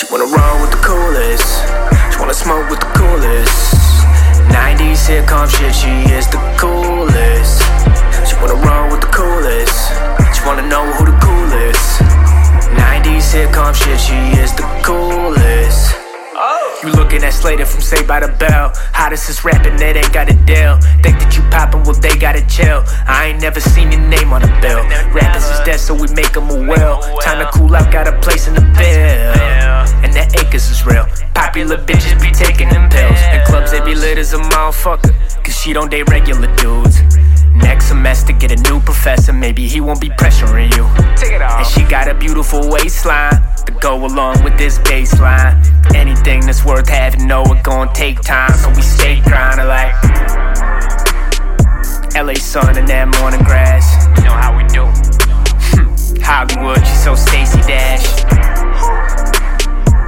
She 0.00 0.06
wanna 0.10 0.24
roll 0.24 0.62
with 0.62 0.70
the 0.70 0.78
coolest. 0.78 1.44
She 2.10 2.18
wanna 2.18 2.32
smoke 2.32 2.70
with 2.70 2.80
the 2.80 2.86
coolest. 2.96 3.74
90s 4.48 4.96
sitcom 4.96 5.46
shit, 5.46 5.74
she 5.74 5.90
is 6.10 6.26
the 6.28 6.38
coolest. 6.56 7.09
Looking 17.10 17.26
at 17.26 17.34
Slater 17.34 17.66
from 17.66 17.80
Saved 17.80 18.06
by 18.06 18.20
the 18.20 18.28
Bell. 18.38 18.70
Hottest 18.94 19.28
is 19.28 19.44
rapping, 19.44 19.76
that 19.78 19.96
ain't 19.96 20.12
got 20.12 20.30
a 20.30 20.36
deal. 20.46 20.78
Think 21.02 21.18
that 21.18 21.34
you 21.34 21.42
poppin', 21.50 21.82
well, 21.82 21.98
they 21.98 22.14
gotta 22.14 22.46
chill. 22.46 22.84
I 23.10 23.34
ain't 23.34 23.42
never 23.42 23.58
seen 23.58 23.90
your 23.90 24.00
name 24.00 24.32
on 24.32 24.44
a 24.44 24.52
bill. 24.62 24.78
Rappers 25.10 25.42
is 25.50 25.58
dead, 25.66 25.80
so 25.80 25.92
we 25.92 26.06
make 26.14 26.30
them 26.32 26.46
a 26.50 26.54
will. 26.54 27.02
Time 27.18 27.42
to 27.42 27.50
cool 27.50 27.74
out, 27.74 27.90
got 27.90 28.06
a 28.06 28.14
place 28.20 28.46
in 28.46 28.54
the 28.54 28.62
bill. 28.78 29.34
And 30.06 30.14
that 30.14 30.38
acres 30.38 30.70
is 30.70 30.86
real. 30.86 31.06
Popular 31.34 31.78
bitches 31.82 32.14
be 32.22 32.30
taking 32.30 32.68
them 32.68 32.88
pills. 32.88 33.18
In 33.34 33.42
clubs, 33.44 33.72
they 33.72 33.82
be 33.82 33.96
lit 33.96 34.16
as 34.16 34.32
a 34.32 34.38
motherfucker. 34.38 35.10
Cause 35.42 35.58
she 35.58 35.72
don't 35.72 35.90
date 35.90 36.08
regular 36.10 36.46
dudes. 36.54 37.02
Next 37.58 37.88
semester, 37.88 38.32
get 38.32 38.52
a 38.52 38.60
new 38.70 38.78
professor. 38.78 39.32
Maybe 39.32 39.66
he 39.66 39.80
won't 39.80 40.00
be 40.00 40.10
pressuring 40.10 40.70
you. 40.76 40.86
And 40.86 41.66
she 41.66 41.82
got 41.82 42.06
a 42.06 42.14
beautiful 42.14 42.70
waistline 42.70 43.34
to 43.66 43.72
go 43.80 44.06
along 44.06 44.44
with 44.44 44.56
this 44.56 44.78
baseline. 44.78 45.58
Anything 46.30 46.46
that's 46.46 46.64
worth 46.64 46.88
having, 46.88 47.26
know 47.26 47.42
it 47.42 47.64
gon' 47.64 47.92
take 47.92 48.20
time. 48.20 48.54
So 48.54 48.68
we 48.70 48.82
stay 48.82 49.20
grinding 49.22 49.66
like 49.66 49.90
LA 52.14 52.34
sun 52.34 52.78
and 52.78 52.86
that 52.86 53.10
morning 53.18 53.42
grass. 53.42 54.06
You 54.14 54.30
know 54.30 54.38
how 54.38 54.54
we 54.54 54.62
do. 54.70 54.86
Hmm, 55.74 55.90
Hollywood, 56.22 56.78
she's 56.86 57.02
so 57.02 57.16
Stacey 57.16 57.58
Dash. 57.66 58.06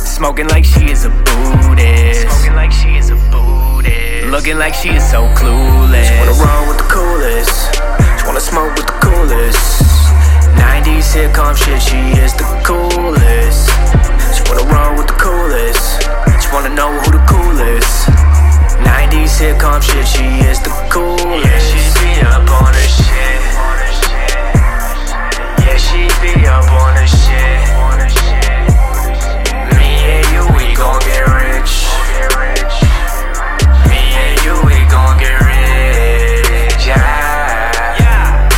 Smoking 0.00 0.48
like 0.48 0.64
she 0.64 0.88
is 0.88 1.04
a 1.04 1.10
Buddhist. 1.10 2.24
Smoking 2.32 2.56
like 2.56 2.72
she 2.72 2.96
is 2.96 3.10
a 3.10 3.16
Buddhist. 3.28 4.32
Looking 4.32 4.56
like 4.56 4.72
she 4.72 4.96
is 4.96 5.04
so 5.04 5.28
clueless. 5.36 6.08
She 6.08 6.16
wanna 6.16 6.32
roll 6.40 6.64
with 6.72 6.78
the 6.80 6.88
coolest. 6.88 7.76
She 8.16 8.24
wanna 8.24 8.40
smoke 8.40 8.72
with 8.72 8.86
the 8.86 8.98
coolest. 9.04 9.84
90s 10.56 11.12
sitcom 11.12 11.52
shit, 11.52 11.76
she 11.82 12.00
is 12.16 12.32
the 12.32 12.48
coolest. 12.64 12.85
90s 19.76 19.92
shit, 19.92 20.06
she 20.08 20.24
is 20.48 20.60
the 20.60 20.70
coolest. 20.90 21.44
Yeah, 21.44 21.58
she 21.58 21.80
be 22.00 22.20
up 22.22 22.48
on 22.50 22.72
her 22.72 22.88
shit. 22.96 23.40
Yeah, 25.64 25.76
she 25.76 26.08
be 26.22 26.46
up 26.46 26.70
on 26.72 26.96
her 26.96 27.06
shit. 27.06 27.60
Me 29.76 29.88
and 30.14 30.26
you, 30.32 30.42
we 30.56 30.74
gon' 30.74 31.00
get 31.00 31.24
rich. 31.28 31.72
Me 33.88 34.00
and 34.24 34.36
you, 34.44 34.54
we 34.64 34.76
gon' 34.88 35.18
get 35.18 35.40
rich. 35.44 36.86
Yeah. 36.86 38.48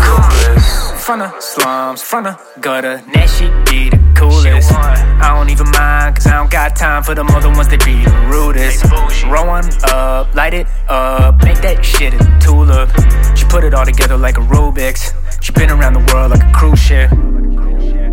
Coolest. 0.00 1.04
From 1.04 1.18
the 1.20 1.40
slums, 1.40 2.02
from 2.02 2.24
the 2.24 2.38
gutter, 2.60 3.02
now 3.14 3.26
she 3.26 3.48
be 3.68 3.90
the 3.90 3.98
coolest. 4.14 4.72
I 4.72 5.34
don't 5.34 5.50
even 5.50 5.70
mind, 5.70 6.16
cause 6.16 6.26
I 6.26 6.36
don't 6.36 6.50
got 6.50 6.76
time 6.76 7.02
for 7.02 7.14
them 7.14 7.28
other 7.30 7.48
ones 7.48 7.68
that 7.68 7.84
be 7.84 8.04
the 8.04 8.10
rudest. 8.28 8.84
Roll 10.50 10.60
one 10.60 10.64
up, 10.64 10.66
light 10.66 10.66
it 10.66 10.66
up, 10.88 11.44
make 11.44 11.60
that 11.60 11.84
shit 11.84 12.14
a 12.14 12.38
tulip. 12.40 12.90
She 13.36 13.44
put 13.46 13.64
it 13.64 13.74
all 13.74 13.84
together 13.84 14.16
like 14.16 14.38
a 14.38 14.40
Rubik's. 14.40 15.12
She 15.40 15.52
been 15.52 15.70
around 15.70 15.92
the 15.94 16.12
world 16.12 16.30
like 16.30 16.42
a 16.42 16.52
cruise 16.52 16.78
ship. 16.78 17.10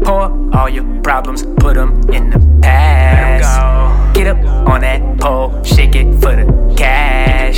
Pour 0.04 0.56
all 0.56 0.70
your 0.70 0.84
problems, 1.02 1.44
put 1.60 1.76
them 1.76 2.02
in 2.12 2.30
the 2.32 2.40
past. 2.62 4.16
Get 4.16 4.28
up 4.28 4.38
on 4.68 4.82
that 4.82 5.20
pole, 5.20 5.64
shake 5.64 5.96
it 5.96 6.14
for 6.16 6.36
the 6.36 6.74
cash. 6.78 7.58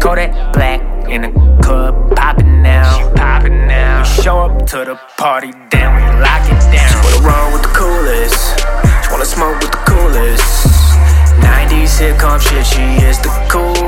Call 0.00 0.16
that 0.16 0.52
black 0.52 0.80
in 1.08 1.22
the 1.22 1.30
club, 1.62 2.14
poppin' 2.16 2.62
now. 2.62 2.98
She 2.98 3.04
poppin' 3.14 3.66
now. 3.66 4.02
We 4.02 4.22
show 4.22 4.38
up 4.40 4.66
to 4.66 4.84
the 4.84 4.98
party, 5.16 5.52
then 5.70 5.94
we 5.94 6.02
lock 6.20 6.44
it 6.46 6.60
down. 6.72 6.88
She 6.88 6.96
wanna 6.96 7.28
roll 7.28 7.52
with 7.52 7.62
the 7.62 7.68
coolest. 7.74 8.58
She 9.04 9.10
wanna 9.10 9.24
smoke 9.24 9.60
with 9.60 9.70
the 9.70 9.78
coolest. 9.78 10.66
90s 11.40 11.88
sitcom 11.88 12.40
shit, 12.40 12.66
she 12.66 12.82
is 13.06 13.18
the 13.20 13.28
coolest. 13.48 13.79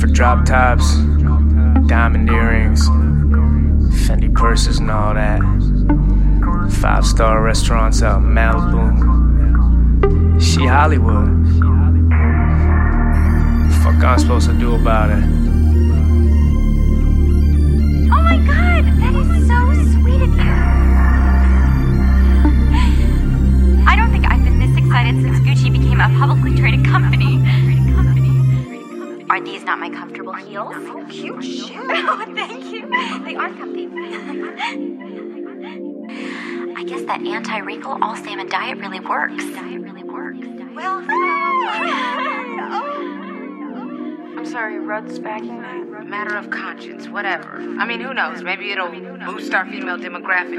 For 0.00 0.06
drop 0.08 0.44
tops, 0.44 0.94
diamond 1.86 2.28
earrings, 2.28 2.88
Fendi 4.06 4.34
purses, 4.34 4.78
and 4.78 4.90
all 4.90 5.14
that. 5.14 5.40
Five 6.80 7.06
star 7.06 7.42
restaurants 7.42 8.02
out 8.02 8.20
Malibu. 8.22 8.92
She 10.40 10.66
Hollywood. 10.66 11.44
The 13.68 13.80
fuck 13.82 14.04
I'm 14.04 14.18
supposed 14.18 14.48
to 14.50 14.58
do 14.58 14.74
about 14.74 15.10
it? 15.10 15.45
Not 29.66 29.78
my 29.80 29.90
comfortable 29.90 30.34
heels? 30.34 30.74
Oh, 30.96 31.04
cute 31.10 31.42
shoes. 31.44 31.70
Oh, 31.70 32.32
thank 32.34 32.64
you. 32.66 32.88
They 33.24 33.34
are 33.36 33.50
comfy. 33.50 33.86
I 36.76 36.84
guess 36.84 37.02
that 37.04 37.20
anti-wrinkle 37.26 37.98
all 38.02 38.16
salmon 38.16 38.48
diet 38.48 38.78
really 38.78 39.00
works. 39.00 39.44
Diet 39.44 39.82
really 39.82 40.04
works. 40.04 40.46
Well, 40.74 41.04
I'm 44.38 44.46
sorry, 44.46 44.78
Rudd's 44.78 45.18
backing 45.18 45.60
me. 45.60 45.84
Matter 46.08 46.36
of 46.36 46.50
conscience, 46.50 47.08
whatever. 47.08 47.56
I 47.78 47.84
mean, 47.84 48.00
who 48.00 48.14
knows? 48.14 48.42
Maybe 48.42 48.70
it'll 48.70 48.90
boost 48.90 49.52
our 49.54 49.66
female 49.66 49.98
demographic. 49.98 50.56